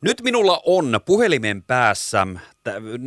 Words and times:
Nyt 0.00 0.22
minulla 0.22 0.62
on 0.66 1.00
puhelimen 1.06 1.62
päässä, 1.62 2.26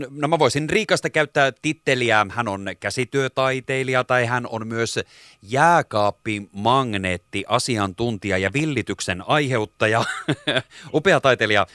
no 0.10 0.28
mä 0.28 0.40
voisin 0.40 0.70
Riikasta 0.70 1.10
käyttää 1.10 1.52
titteliä, 1.62 2.26
hän 2.30 2.48
on 2.48 2.66
käsityötaiteilija 2.80 4.04
tai 4.04 4.26
hän 4.26 4.48
on 4.48 4.68
myös 4.68 5.00
jääkaappimagneetti, 5.42 7.44
asiantuntija 7.48 8.38
ja 8.38 8.54
villityksen 8.54 9.24
aiheuttaja, 9.28 10.04
upea 10.94 11.22
taiteilija 11.22 11.68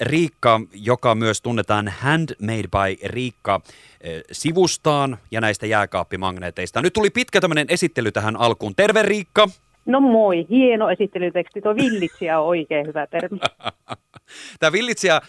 Riikka, 0.00 0.60
joka 0.74 1.14
myös 1.14 1.42
tunnetaan 1.42 1.88
Handmade 1.88 2.68
by 2.68 3.08
Riikka 3.08 3.60
sivustaan 4.32 5.18
ja 5.30 5.40
näistä 5.40 5.66
jääkaappimagneeteista. 5.66 6.82
Nyt 6.82 6.92
tuli 6.92 7.10
pitkä 7.10 7.40
tämmöinen 7.40 7.66
esittely 7.68 8.12
tähän 8.12 8.36
alkuun. 8.36 8.74
Terve 8.76 9.02
Riikka! 9.02 9.48
No 9.86 10.00
moi, 10.00 10.46
hieno 10.50 10.90
esittelyteksti. 10.90 11.60
Tuo 11.60 11.76
villitsijä 11.76 12.40
on 12.40 12.46
oikein 12.46 12.86
hyvä 12.86 13.06
termi. 13.06 13.38
Tämä 14.60 14.72
villitsijä, 14.72 15.20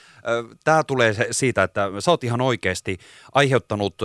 tämä 0.64 0.84
tulee 0.84 1.16
siitä, 1.32 1.64
että 1.64 1.90
sä 2.00 2.12
oot 2.12 2.24
ihan 2.24 2.42
oikeasti 2.42 2.98
aiheuttanut 3.32 3.96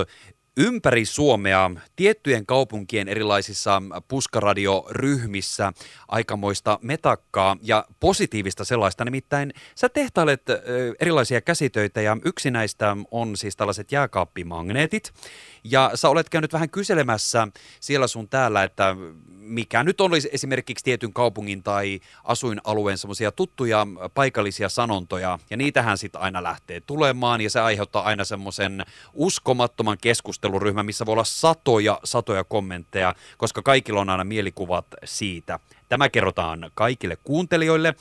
ympäri 0.58 1.04
Suomea 1.04 1.70
tiettyjen 1.96 2.46
kaupunkien 2.46 3.08
erilaisissa 3.08 3.82
puskaradioryhmissä 4.08 5.72
aikamoista 6.08 6.78
metakkaa 6.82 7.56
ja 7.62 7.84
positiivista 8.00 8.64
sellaista. 8.64 9.04
Nimittäin 9.04 9.52
sä 9.74 9.88
tehtailet 9.88 10.42
erilaisia 11.00 11.40
käsitöitä 11.40 12.00
ja 12.00 12.16
yksi 12.24 12.50
näistä 12.50 12.96
on 13.10 13.36
siis 13.36 13.56
tällaiset 13.56 13.92
jääkaappimagneetit. 13.92 15.12
Ja 15.64 15.90
sä 15.94 16.08
olet 16.08 16.28
käynyt 16.28 16.52
vähän 16.52 16.70
kyselemässä 16.70 17.48
siellä 17.80 18.06
sun 18.06 18.28
täällä, 18.28 18.62
että 18.62 18.96
mikä 19.46 19.84
nyt 19.84 20.00
olisi 20.00 20.28
esimerkiksi 20.32 20.84
tietyn 20.84 21.12
kaupungin 21.12 21.62
tai 21.62 22.00
asuinalueen 22.24 22.98
semmoisia 22.98 23.32
tuttuja 23.32 23.86
paikallisia 24.14 24.68
sanontoja, 24.68 25.38
ja 25.50 25.56
niitähän 25.56 25.98
sitten 25.98 26.20
aina 26.20 26.42
lähtee 26.42 26.80
tulemaan, 26.80 27.40
ja 27.40 27.50
se 27.50 27.60
aiheuttaa 27.60 28.02
aina 28.02 28.24
semmoisen 28.24 28.84
uskomattoman 29.12 29.98
keskusteluryhmän, 30.00 30.86
missä 30.86 31.06
voi 31.06 31.12
olla 31.12 31.24
satoja, 31.24 32.00
satoja 32.04 32.44
kommentteja, 32.44 33.14
koska 33.36 33.62
kaikilla 33.62 34.00
on 34.00 34.10
aina 34.10 34.24
mielikuvat 34.24 34.86
siitä. 35.04 35.58
Tämä 35.88 36.08
kerrotaan 36.08 36.70
kaikille 36.74 37.16
kuuntelijoille. 37.24 37.94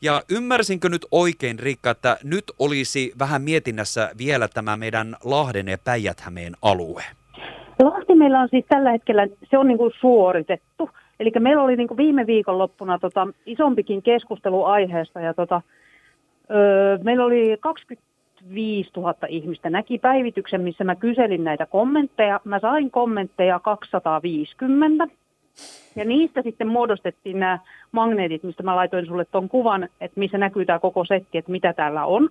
Ja 0.00 0.22
ymmärsinkö 0.28 0.88
nyt 0.88 1.06
oikein, 1.10 1.58
Riikka, 1.58 1.90
että 1.90 2.18
nyt 2.22 2.52
olisi 2.58 3.12
vähän 3.18 3.42
mietinnässä 3.42 4.10
vielä 4.18 4.48
tämä 4.48 4.76
meidän 4.76 5.16
Lahden 5.24 5.68
ja 5.68 5.78
päijät 5.78 6.24
alue? 6.62 7.04
Lahti 7.82 8.14
meillä 8.14 8.40
on 8.40 8.48
siis 8.48 8.64
tällä 8.68 8.90
hetkellä, 8.90 9.26
se 9.50 9.58
on 9.58 9.68
niin 9.68 9.78
kuin 9.78 9.92
suoritettu. 10.00 10.90
Eli 11.20 11.32
meillä 11.38 11.62
oli 11.62 11.76
niin 11.76 11.88
kuin 11.88 11.98
viime 11.98 12.26
viikonloppuna 12.26 12.98
tota, 12.98 13.28
isompikin 13.46 14.02
keskustelu 14.02 14.64
aiheesta 14.64 15.20
ja 15.20 15.34
tota, 15.34 15.62
öö, 16.50 16.98
meillä 17.02 17.24
oli 17.24 17.56
25 17.60 18.90
000 18.96 19.14
ihmistä 19.28 19.70
näki 19.70 19.98
päivityksen, 19.98 20.60
missä 20.60 20.84
mä 20.84 20.96
kyselin 20.96 21.44
näitä 21.44 21.66
kommentteja. 21.66 22.40
Mä 22.44 22.60
sain 22.60 22.90
kommentteja 22.90 23.58
250 23.58 25.06
ja 25.96 26.04
niistä 26.04 26.42
sitten 26.42 26.68
muodostettiin 26.68 27.40
nämä 27.40 27.58
magneetit, 27.92 28.42
mistä 28.42 28.62
mä 28.62 28.76
laitoin 28.76 29.06
sulle 29.06 29.24
tuon 29.24 29.48
kuvan, 29.48 29.88
että 30.00 30.20
missä 30.20 30.38
näkyy 30.38 30.66
tämä 30.66 30.78
koko 30.78 31.04
setti, 31.04 31.38
että 31.38 31.52
mitä 31.52 31.72
täällä 31.72 32.04
on. 32.04 32.28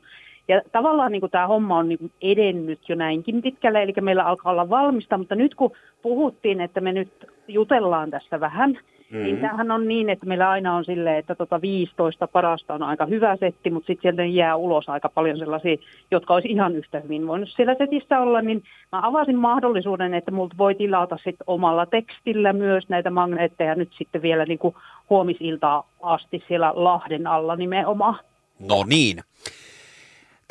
Ja 0.48 0.62
tavallaan 0.72 1.12
niin 1.12 1.20
kuin 1.20 1.32
tämä 1.32 1.48
homma 1.48 1.78
on 1.78 1.90
niin 1.90 2.00
kuin 2.00 2.12
edennyt 2.22 2.90
jo 2.90 2.96
näinkin 2.96 3.42
pitkälle, 3.42 3.84
eli 3.84 3.94
meillä 4.02 4.24
alkaa 4.24 4.52
olla 4.52 4.70
valmista, 4.70 5.18
mutta 5.18 5.36
nyt 5.36 5.56
kun 5.56 5.72
puhuttiin, 6.02 6.62
että 6.62 6.82
me 6.82 6.92
nyt 6.92 7.12
jutellaan 7.48 8.12
tässä 8.12 8.40
vähän, 8.40 8.72
niin 8.72 9.22
mm-hmm. 9.22 9.24
niin 9.24 9.42
tämähän 9.42 9.72
on 9.72 9.88
niin, 9.88 10.10
että 10.10 10.26
meillä 10.26 10.50
aina 10.50 10.76
on 10.76 10.86
silleen, 10.86 11.18
että 11.18 11.36
tota 11.36 11.62
15 11.62 12.28
parasta 12.28 12.74
on 12.74 12.84
aika 12.84 13.06
hyvä 13.06 13.36
setti, 13.36 13.70
mutta 13.70 13.88
sitten 13.88 14.02
sieltä 14.02 14.26
jää 14.26 14.56
ulos 14.56 14.90
aika 14.90 15.10
paljon 15.10 15.38
sellaisia, 15.38 15.78
jotka 16.12 16.34
olisi 16.34 16.48
ihan 16.48 16.76
yhtä 16.76 17.00
hyvin 17.00 17.28
voinut 17.28 17.50
siellä 17.50 17.76
setissä 17.78 18.20
olla, 18.20 18.42
niin 18.42 18.64
mä 18.92 19.08
avasin 19.08 19.38
mahdollisuuden, 19.38 20.14
että 20.14 20.32
multa 20.32 20.58
voi 20.58 20.76
tilata 20.76 21.16
sitten 21.16 21.46
omalla 21.48 21.86
tekstillä 21.86 22.54
myös 22.54 22.90
näitä 22.90 23.10
magneetteja 23.10 23.76
nyt 23.76 23.90
sitten 23.98 24.22
vielä 24.22 24.46
niin 24.46 24.60
kuin 24.60 24.76
huomisiltaa 25.10 25.90
asti 26.02 26.44
siellä 26.48 26.74
Lahden 26.76 27.28
alla 27.28 27.56
nimenomaan. 27.56 28.20
No 28.60 28.84
niin. 28.88 29.18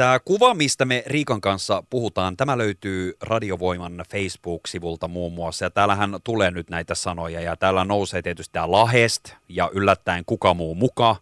Tämä 0.03 0.21
kuva, 0.21 0.55
mistä 0.55 0.85
me 0.85 1.03
Riikan 1.07 1.41
kanssa 1.41 1.83
puhutaan, 1.91 2.37
tämä 2.37 2.59
löytyy 2.59 3.17
Radiovoiman 3.21 4.05
Facebook-sivulta 4.11 5.09
muun 5.09 5.33
muassa. 5.33 5.65
Ja 5.65 5.71
täällähän 5.71 6.17
tulee 6.25 6.51
nyt 6.51 6.71
näitä 6.71 6.95
sanoja 6.95 7.41
ja 7.41 7.57
täällä 7.57 7.85
nousee 7.85 8.23
tietysti 8.23 8.53
tämä 8.53 8.71
Lahest 8.71 9.35
ja 9.49 9.71
yllättäen 9.73 10.25
kuka 10.25 10.55
muu 10.55 10.75
muka. 10.75 11.17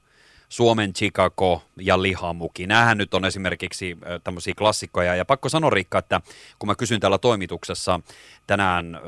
Suomen 0.48 0.92
Chicago 0.92 1.62
ja 1.76 2.02
lihamuki. 2.02 2.66
Nämähän 2.66 2.98
nyt 2.98 3.14
on 3.14 3.24
esimerkiksi 3.24 3.98
tämmöisiä 4.24 4.54
klassikkoja. 4.58 5.14
Ja 5.14 5.24
pakko 5.24 5.48
sanoa 5.48 5.70
Riikka, 5.70 5.98
että 5.98 6.20
kun 6.58 6.66
mä 6.66 6.74
kysyn 6.74 7.00
täällä 7.00 7.18
toimituksessa 7.18 8.00
tänään 8.46 8.94
ö, 8.94 9.00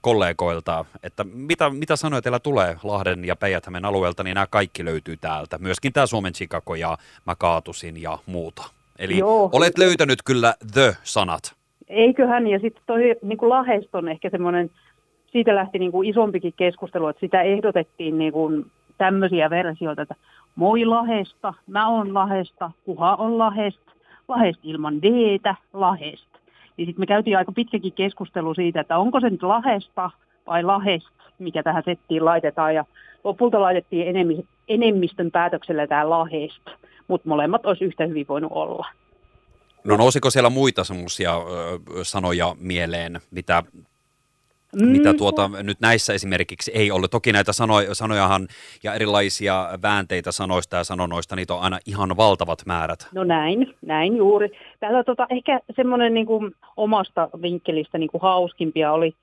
kollegoilta, 0.00 0.84
että 1.02 1.24
mitä, 1.24 1.70
mitä 1.70 1.96
sanoja 1.96 2.22
teillä 2.22 2.40
tulee 2.40 2.76
Lahden 2.82 3.24
ja 3.24 3.36
päijät 3.36 3.64
alueelta, 3.82 4.22
niin 4.22 4.34
nämä 4.34 4.46
kaikki 4.46 4.84
löytyy 4.84 5.16
täältä. 5.16 5.58
Myöskin 5.58 5.92
tämä 5.92 6.06
Suomen 6.06 6.32
Chicago 6.32 6.74
ja 6.74 6.98
mä 7.26 7.34
kaatusin 7.34 8.02
ja 8.02 8.18
muuta. 8.26 8.83
Eli 8.98 9.18
Joo. 9.18 9.50
olet 9.52 9.78
löytänyt 9.78 10.18
kyllä 10.24 10.54
the-sanat. 10.72 11.54
Eiköhän, 11.88 12.46
ja 12.46 12.58
sitten 12.58 12.82
toi 12.86 13.00
niin 13.22 13.38
kuin 13.38 13.48
Lahest 13.48 13.94
on 13.94 14.08
ehkä 14.08 14.30
semmoinen, 14.30 14.70
siitä 15.32 15.54
lähti 15.54 15.78
niin 15.78 15.92
kuin 15.92 16.08
isompikin 16.08 16.52
keskustelu, 16.56 17.08
että 17.08 17.20
sitä 17.20 17.42
ehdotettiin 17.42 18.18
niin 18.18 18.32
kuin 18.32 18.66
tämmöisiä 18.98 19.50
versioita, 19.50 20.02
että 20.02 20.14
moi 20.56 20.84
Lahesta, 20.84 21.54
mä 21.66 21.88
oon 21.88 22.14
Lahesta, 22.14 22.70
kuha 22.84 23.14
on 23.14 23.38
Lahest, 23.38 23.80
Lahest 24.28 24.60
ilman 24.62 25.02
d 25.02 25.38
Lahest. 25.72 26.28
Ja 26.78 26.86
sitten 26.86 27.02
me 27.02 27.06
käytiin 27.06 27.38
aika 27.38 27.52
pitkäkin 27.52 27.92
keskustelu 27.92 28.54
siitä, 28.54 28.80
että 28.80 28.98
onko 28.98 29.20
se 29.20 29.30
nyt 29.30 29.42
Lahesta 29.42 30.10
vai 30.46 30.62
Lahest, 30.62 31.08
mikä 31.38 31.62
tähän 31.62 31.82
settiin 31.84 32.24
laitetaan. 32.24 32.74
Ja 32.74 32.84
lopulta 33.24 33.60
laitettiin 33.60 34.16
enemmistön 34.68 35.30
päätöksellä 35.30 35.86
tämä 35.86 36.10
Lahest 36.10 36.62
mutta 37.08 37.28
molemmat 37.28 37.66
olisi 37.66 37.84
yhtä 37.84 38.06
hyvin 38.06 38.28
voinut 38.28 38.52
olla. 38.54 38.86
No 39.84 39.96
nousiko 39.96 40.30
siellä 40.30 40.50
muita 40.50 40.84
semmoisia 40.84 41.34
sanoja 42.02 42.56
mieleen, 42.60 43.20
mitä, 43.30 43.62
mm. 44.76 44.88
mitä 44.88 45.14
tuota, 45.14 45.50
nyt 45.62 45.80
näissä 45.80 46.12
esimerkiksi 46.12 46.72
ei 46.74 46.90
ole? 46.90 47.08
Toki 47.08 47.32
näitä 47.32 47.52
sanoja, 47.52 47.94
sanojahan 47.94 48.48
ja 48.82 48.94
erilaisia 48.94 49.68
väänteitä 49.82 50.32
sanoista 50.32 50.76
ja 50.76 50.84
sanonoista, 50.84 51.36
niitä 51.36 51.54
on 51.54 51.60
aina 51.60 51.78
ihan 51.86 52.16
valtavat 52.16 52.66
määrät. 52.66 53.08
No 53.12 53.24
näin, 53.24 53.74
näin 53.82 54.16
juuri. 54.16 54.50
Täällä 54.80 55.04
tota, 55.04 55.26
ehkä 55.30 55.60
semmoinen 55.76 56.14
niin 56.14 56.26
kuin 56.26 56.54
omasta 56.76 57.28
vinkkelistä 57.42 57.98
niin 57.98 58.10
kuin 58.10 58.22
hauskimpia 58.22 58.92
oli 58.92 59.14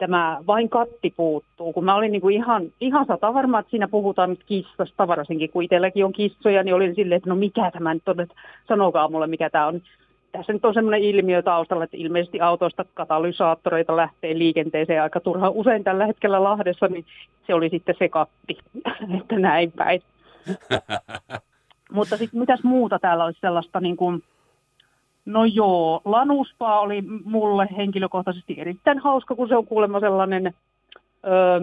tämä 0.00 0.38
vain 0.46 0.68
katti 0.68 1.14
puuttuu. 1.16 1.72
Kun 1.72 1.84
mä 1.84 1.94
olin 1.94 2.12
niin 2.12 2.22
kuin 2.22 2.36
ihan, 2.36 2.62
ihan 2.80 3.06
sata 3.06 3.34
varma, 3.34 3.58
että 3.58 3.70
siinä 3.70 3.88
puhutaan 3.88 4.30
nyt 4.30 4.44
kissasta, 4.46 5.08
varsinkin 5.08 5.50
kun 5.50 5.62
itselläkin 5.62 6.04
on 6.04 6.12
kissoja, 6.12 6.62
niin 6.62 6.74
olin 6.74 6.94
silleen, 6.94 7.16
että 7.16 7.28
no 7.28 7.36
mikä 7.36 7.70
tämä 7.70 7.94
nyt 7.94 8.08
on, 8.08 8.20
että 8.20 8.34
sanokaa 8.68 9.08
mulle 9.08 9.26
mikä 9.26 9.50
tämä 9.50 9.66
on. 9.66 9.82
Tässä 10.32 10.52
nyt 10.52 10.64
on 10.64 10.74
semmoinen 10.74 11.02
ilmiö 11.02 11.42
taustalla, 11.42 11.84
että 11.84 11.96
ilmeisesti 11.96 12.40
autoista 12.40 12.84
katalysaattoreita 12.94 13.96
lähtee 13.96 14.38
liikenteeseen 14.38 15.02
aika 15.02 15.20
turha 15.20 15.50
usein 15.50 15.84
tällä 15.84 16.06
hetkellä 16.06 16.44
Lahdessa, 16.44 16.86
niin 16.86 17.04
se 17.46 17.54
oli 17.54 17.68
sitten 17.68 17.94
se 17.98 18.08
katti, 18.08 18.58
että 19.20 19.38
näin 19.38 19.72
päin. 19.72 20.02
Mutta 21.92 22.16
sitten 22.16 22.40
mitäs 22.40 22.62
muuta 22.62 22.98
täällä 22.98 23.24
olisi 23.24 23.40
sellaista 23.40 23.80
niin 23.80 23.96
kuin, 23.96 24.22
No 25.30 25.44
joo, 25.44 26.00
Lanuspa 26.04 26.80
oli 26.80 27.02
mulle 27.24 27.68
henkilökohtaisesti 27.76 28.54
erittäin 28.58 28.98
hauska, 28.98 29.34
kun 29.34 29.48
se 29.48 29.56
on 29.56 29.66
kuulemma 29.66 30.00
sellainen, 30.00 30.54
öö, 31.26 31.60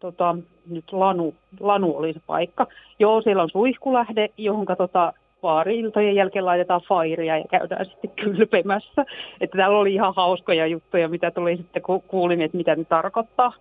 tota, 0.00 0.36
nyt 0.70 0.92
Lanu, 0.92 1.34
Lanu 1.60 1.96
oli 1.96 2.12
se 2.12 2.20
paikka. 2.26 2.66
Joo, 2.98 3.22
siellä 3.22 3.42
on 3.42 3.50
suihkulähde, 3.50 4.28
johon 4.36 4.66
tota, 4.78 5.12
vaari-iltojen 5.42 6.14
jälkeen 6.14 6.44
laitetaan 6.44 6.80
fairia 6.88 7.38
ja 7.38 7.44
käydään 7.50 7.86
sitten 7.86 8.10
kylpemässä. 8.10 9.04
Että 9.40 9.56
täällä 9.56 9.78
oli 9.78 9.94
ihan 9.94 10.12
hauskoja 10.16 10.66
juttuja, 10.66 11.08
mitä 11.08 11.30
tuli 11.30 11.56
sitten, 11.56 11.82
kun 11.82 12.02
kuulin, 12.02 12.42
että 12.42 12.56
mitä 12.56 12.76
ne 12.76 12.84
tarkoittaa. 12.84 13.52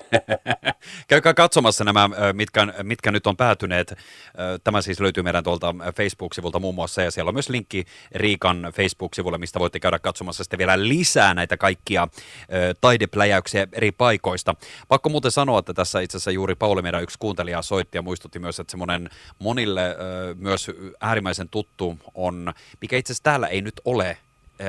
Käykää 1.08 1.34
katsomassa 1.34 1.84
nämä, 1.84 2.10
mitkä, 2.32 2.66
mitkä 2.82 3.10
nyt 3.12 3.26
on 3.26 3.36
päätyneet. 3.36 3.94
Tämä 4.64 4.82
siis 4.82 5.00
löytyy 5.00 5.22
meidän 5.22 5.44
tuolta 5.44 5.74
Facebook-sivulta 5.96 6.58
muun 6.58 6.74
muassa, 6.74 7.02
ja 7.02 7.10
siellä 7.10 7.28
on 7.28 7.34
myös 7.34 7.48
linkki 7.48 7.84
Riikan 8.14 8.72
Facebook-sivulle, 8.74 9.38
mistä 9.38 9.58
voitte 9.60 9.80
käydä 9.80 9.98
katsomassa 9.98 10.44
sitten 10.44 10.58
vielä 10.58 10.88
lisää 10.88 11.34
näitä 11.34 11.56
kaikkia 11.56 12.08
taidepläjäyksiä 12.80 13.66
eri 13.72 13.92
paikoista. 13.92 14.54
Pakko 14.88 15.08
muuten 15.08 15.30
sanoa, 15.30 15.58
että 15.58 15.74
tässä 15.74 16.00
itse 16.00 16.16
asiassa 16.16 16.30
juuri 16.30 16.54
Pauli, 16.54 16.82
meidän 16.82 17.02
yksi 17.02 17.18
kuuntelija, 17.18 17.62
soitti 17.62 17.98
ja 17.98 18.02
muistutti 18.02 18.38
myös, 18.38 18.60
että 18.60 18.70
semmoinen 18.70 19.10
monille 19.38 19.96
myös 20.34 20.70
äärimmäisen 21.00 21.48
tuttu 21.48 21.98
on, 22.14 22.52
mikä 22.80 22.96
itse 22.96 23.12
asiassa 23.12 23.24
täällä 23.24 23.46
ei 23.46 23.60
nyt 23.60 23.80
ole. 23.84 24.18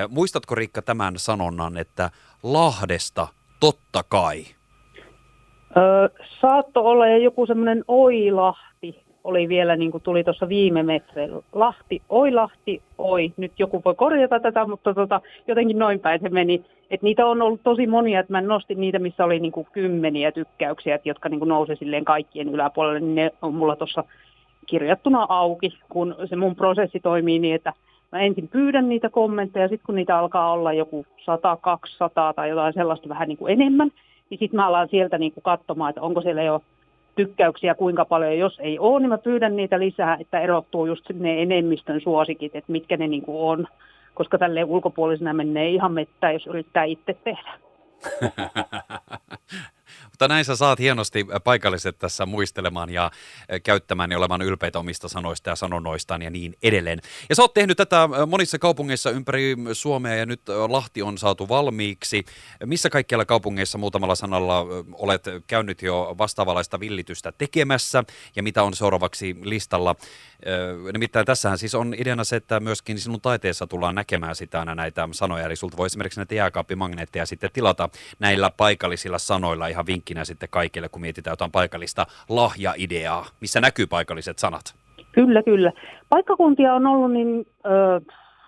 Muistatko 0.10 0.56
Riikka 0.56 0.82
tämän 0.82 1.20
sanonnan, 1.20 1.78
että 1.78 2.12
Lahdesta 2.44 3.28
totta 3.60 4.04
kai? 4.04 4.46
Öö, 5.78 6.10
saatto 6.42 6.82
olla 6.86 7.08
ja 7.08 7.18
joku 7.18 7.46
semmoinen 7.46 7.84
Oilahti 7.88 9.04
oli 9.24 9.50
vielä, 9.50 9.76
niin 9.76 9.92
kuin 9.92 10.04
tuli 10.04 10.24
tuossa 10.24 10.50
viime 10.50 10.84
metreillä. 10.84 11.42
Lahti, 11.54 12.02
oi 12.10 12.32
Lahti, 12.32 12.82
oi. 12.98 13.34
Nyt 13.38 13.52
joku 13.60 13.82
voi 13.86 13.96
korjata 13.96 14.40
tätä, 14.40 14.66
mutta 14.68 14.94
tota, 14.94 15.22
jotenkin 15.48 15.80
noin 15.80 16.00
päin 16.00 16.22
se 16.22 16.30
meni. 16.30 16.66
Et 16.92 17.02
niitä 17.02 17.26
on 17.26 17.42
ollut 17.42 17.64
tosi 17.64 17.88
monia, 17.88 18.20
että 18.20 18.34
mä 18.34 18.42
nostin 18.42 18.82
niitä, 18.82 19.00
missä 19.00 19.26
oli 19.26 19.40
niin 19.40 19.52
kuin 19.52 19.68
kymmeniä 19.72 20.32
tykkäyksiä, 20.32 21.00
jotka 21.06 21.30
niin 21.30 21.40
kuin 21.40 21.50
nousi 21.50 21.76
silleen 21.76 22.06
kaikkien 22.06 22.50
yläpuolelle, 22.50 23.00
niin 23.00 23.16
ne 23.16 23.32
on 23.42 23.54
mulla 23.54 23.76
tuossa 23.76 24.04
kirjattuna 24.66 25.26
auki, 25.30 25.78
kun 25.90 26.16
se 26.26 26.36
mun 26.36 26.56
prosessi 26.56 27.00
toimii 27.00 27.40
niin, 27.40 27.56
että 27.56 27.74
mä 28.12 28.20
ensin 28.20 28.48
pyydän 28.48 28.90
niitä 28.90 29.10
kommentteja, 29.10 29.68
sitten 29.68 29.86
kun 29.86 29.96
niitä 29.96 30.18
alkaa 30.20 30.52
olla 30.52 30.74
joku 30.74 31.06
100, 31.26 31.58
200 31.62 32.34
tai 32.34 32.50
jotain 32.50 32.74
sellaista 32.74 33.10
vähän 33.10 33.28
niin 33.28 33.38
kuin 33.38 33.54
enemmän, 33.54 33.92
niin 34.34 34.40
sitten 34.40 34.58
mä 34.58 34.68
alan 34.68 34.88
sieltä 34.92 35.18
niin 35.18 35.32
kuin 35.32 35.44
katsomaan, 35.44 35.90
että 35.90 36.02
onko 36.02 36.22
siellä 36.22 36.44
jo 36.44 36.62
tykkäyksiä 37.16 37.76
kuinka 37.76 38.06
paljon. 38.06 38.38
Jos 38.38 38.60
ei 38.60 38.80
ole, 38.80 39.00
niin 39.00 39.10
mä 39.10 39.18
pyydän 39.18 39.56
niitä 39.56 39.80
lisää, 39.80 40.18
että 40.20 40.40
erottuu 40.40 40.86
just 40.86 41.10
ne 41.14 41.42
enemmistön 41.42 42.02
suosikit, 42.02 42.56
että 42.56 42.72
mitkä 42.72 42.98
ne 42.98 43.08
niin 43.08 43.22
kuin 43.22 43.38
on. 43.38 43.68
Koska 44.14 44.38
tälle 44.38 44.64
ulkopuolisena 44.64 45.34
menee 45.34 45.70
ihan 45.70 45.94
mettä, 45.94 46.32
jos 46.32 46.48
yrittää 46.48 46.84
itse 46.84 47.18
tehdä. 47.24 47.54
Mutta 50.10 50.28
näin 50.28 50.46
sä 50.46 50.56
saat 50.56 50.80
hienosti 50.80 51.26
paikalliset 51.44 52.00
tässä 52.00 52.26
muistelemaan 52.26 52.90
ja 52.90 53.12
käyttämään 53.64 54.12
ja 54.12 54.18
olemaan 54.18 54.42
ylpeitä 54.42 54.80
omista 54.80 55.08
sanoista 55.08 55.50
ja 55.50 55.56
sanonnoistaan 55.56 56.22
ja 56.22 56.30
niin 56.30 56.56
edelleen. 56.64 57.00
Ja 57.30 57.36
sä 57.36 57.42
oot 57.42 57.54
tehnyt 57.54 57.78
tätä 57.78 58.10
monissa 58.28 58.60
kaupungeissa 58.60 59.10
ympäri 59.10 59.56
Suomea 59.74 60.16
ja 60.16 60.26
nyt 60.26 60.42
Lahti 60.68 61.02
on 61.02 61.18
saatu 61.18 61.50
valmiiksi. 61.50 62.26
Missä 62.66 62.90
kaikkialla 62.90 63.26
kaupungeissa 63.26 63.78
muutamalla 63.78 64.16
sanalla 64.16 64.66
olet 64.94 65.24
käynyt 65.48 65.82
jo 65.82 66.16
vastaavalaista 66.18 66.80
villitystä 66.80 67.32
tekemässä 67.32 68.04
ja 68.36 68.44
mitä 68.44 68.64
on 68.64 68.74
seuraavaksi 68.74 69.36
listalla? 69.42 69.96
Nimittäin 70.94 71.26
tässähän 71.26 71.58
siis 71.58 71.76
on 71.76 71.96
ideana 71.98 72.24
se, 72.24 72.36
että 72.36 72.60
myöskin 72.60 73.00
sinun 73.00 73.22
taiteessa 73.22 73.68
tullaan 73.68 73.96
näkemään 73.96 74.36
sitä 74.36 74.60
aina 74.60 74.76
näitä 74.76 75.10
sanoja. 75.12 75.46
Eli 75.46 75.56
sulta 75.56 75.78
voi 75.78 75.86
esimerkiksi 75.86 76.20
näitä 76.20 76.36
jääkaappimagneetteja 76.36 77.26
sitten 77.26 77.50
tilata 77.54 77.90
näillä 78.20 78.50
paikallisilla 78.50 79.20
sanoilla 79.20 79.68
ihan 79.68 79.83
vinkkinä 79.86 80.26
sitten 80.26 80.50
kaikille, 80.50 80.90
kun 80.90 81.02
mietitään 81.02 81.32
jotain 81.32 81.52
paikallista 81.52 82.06
lahjaideaa, 82.30 83.26
missä 83.42 83.62
näkyy 83.62 83.88
paikalliset 83.88 84.40
sanat. 84.40 84.76
Kyllä, 85.12 85.44
kyllä. 85.44 85.72
Paikkakuntia 86.10 86.74
on 86.74 86.88
ollut 86.88 87.12
niin 87.12 87.48
ö, 87.66 88.02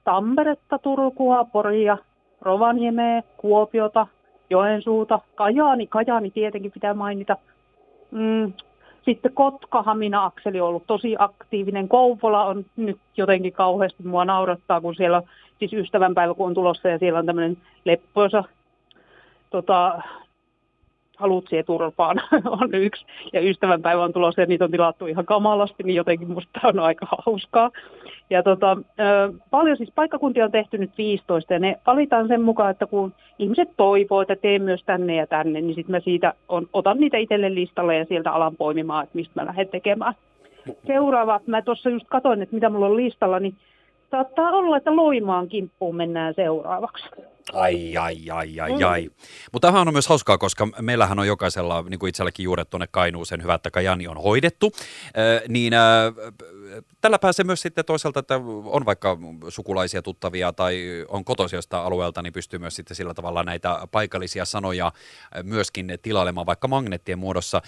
Tamperetta, 0.03 0.79
Turkua, 0.79 1.45
Poria, 1.45 1.97
Rovaniemeä, 2.41 3.23
Kuopiota, 3.37 4.07
Joensuuta, 4.49 5.19
Kajaani, 5.35 5.87
Kajaani 5.87 6.31
tietenkin 6.31 6.71
pitää 6.71 6.93
mainita. 6.93 7.38
Mm, 8.11 8.53
sitten 9.05 9.33
Kotka-Hamina-akseli 9.33 10.61
on 10.61 10.67
ollut 10.67 10.88
tosi 10.88 11.15
aktiivinen. 11.19 11.88
Kouvola 11.89 12.45
on 12.45 12.65
nyt 12.75 12.97
jotenkin 13.17 13.53
kauheasti 13.53 14.03
mua 14.03 14.25
naurattaa, 14.25 14.81
kun 14.81 14.95
siellä 14.95 15.17
on 15.17 15.23
siis 15.59 15.73
ystävänpäivä, 15.73 16.33
kun 16.33 16.47
on 16.47 16.53
tulossa 16.53 16.89
ja 16.89 16.97
siellä 16.97 17.19
on 17.19 17.25
tämmöinen 17.25 17.57
leppoisa 17.85 18.43
tota, 19.49 20.01
halutsee 21.17 21.63
turpaan 21.63 22.21
on 22.62 22.73
yksi. 22.73 23.06
Ja 23.33 23.41
ystävänpäivä 23.41 24.03
on 24.03 24.13
tulossa 24.13 24.41
ja 24.41 24.47
niitä 24.47 24.65
on 24.65 24.71
tilattu 24.71 25.07
ihan 25.07 25.25
kamalasti, 25.25 25.83
niin 25.83 25.95
jotenkin 25.95 26.31
musta 26.31 26.59
on 26.63 26.79
aika 26.79 27.07
hauskaa. 27.25 27.71
Ja 28.29 28.44
tota, 28.44 28.77
paljon 29.50 29.77
siis 29.77 29.91
paikkakuntia 29.95 30.45
on 30.45 30.51
tehty 30.51 30.77
nyt 30.77 30.97
15 30.97 31.53
ja 31.53 31.59
ne 31.59 31.79
valitaan 31.88 32.27
sen 32.27 32.41
mukaan, 32.41 32.71
että 32.71 32.85
kun 32.88 33.13
ihmiset 33.39 33.69
toivoo, 33.77 34.21
että 34.21 34.35
teen 34.35 34.62
myös 34.62 34.83
tänne 34.85 35.15
ja 35.15 35.27
tänne, 35.27 35.62
niin 35.62 35.75
sitten 35.75 35.95
mä 35.95 36.00
siitä 36.00 36.33
on, 36.50 36.67
otan 36.73 37.00
niitä 37.00 37.17
itselle 37.17 37.53
listalle 37.53 37.97
ja 37.97 38.06
sieltä 38.06 38.31
alan 38.31 38.56
poimimaan, 38.56 39.03
että 39.03 39.15
mistä 39.15 39.41
mä 39.41 39.45
lähden 39.45 39.67
tekemään. 39.67 40.13
Seuraava, 40.88 41.39
mä 41.47 41.62
tuossa 41.62 41.89
just 41.89 42.06
katsoin, 42.09 42.41
että 42.41 42.56
mitä 42.56 42.69
mulla 42.69 42.85
on 42.85 42.97
listalla, 42.97 43.39
niin 43.39 43.56
saattaa 44.11 44.49
olla, 44.49 44.77
että 44.77 44.95
Loimaan 44.95 45.47
kimppuun 45.47 45.95
mennään 45.95 46.33
seuraavaksi. 46.33 47.05
Ai, 47.53 47.97
ai, 47.97 48.29
ai, 48.29 48.59
ai, 48.59 48.71
mm. 48.71 48.85
ai. 48.85 49.09
Mutta 49.51 49.67
tämähän 49.67 49.87
on 49.87 49.93
myös 49.93 50.07
hauskaa, 50.07 50.37
koska 50.37 50.67
meillähän 50.81 51.19
on 51.19 51.27
jokaisella, 51.27 51.83
niin 51.89 51.99
kuin 51.99 52.09
itselläkin 52.09 52.43
juuret 52.43 52.69
tuonne 52.69 52.87
Kainuuseen, 52.91 53.43
hyvä, 53.43 53.53
että 53.53 53.71
Kajani 53.71 54.07
on 54.07 54.17
hoidettu, 54.17 54.71
äh, 54.75 55.41
niin 55.47 55.73
äh, 55.73 55.81
tällä 57.01 57.19
pääsee 57.19 57.45
myös 57.45 57.61
sitten 57.61 57.85
toisaalta, 57.85 58.19
että 58.19 58.35
on 58.65 58.85
vaikka 58.85 59.17
sukulaisia 59.49 60.01
tuttavia 60.01 60.53
tai 60.53 61.05
on 61.07 61.25
kotoisesta 61.25 61.83
alueelta, 61.83 62.21
niin 62.21 62.33
pystyy 62.33 62.59
myös 62.59 62.75
sitten 62.75 62.95
sillä 62.95 63.13
tavalla 63.13 63.43
näitä 63.43 63.87
paikallisia 63.91 64.45
sanoja 64.45 64.91
myöskin 65.43 65.97
tilailemaan 66.01 66.45
vaikka 66.45 66.67
magneettien 66.67 67.19
muodossa. 67.19 67.61